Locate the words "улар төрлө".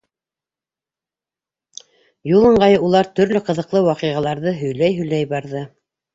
2.89-3.43